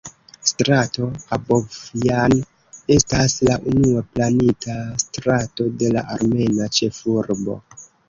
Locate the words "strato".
0.51-1.03, 5.07-5.71